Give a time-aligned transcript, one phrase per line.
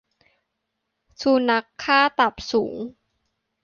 [1.21, 2.75] สุนัขค่าตับสูง